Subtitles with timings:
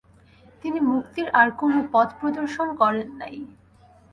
[0.63, 3.35] তিনি মুক্তির আর কোন পথ প্রদর্শন করেন নাই।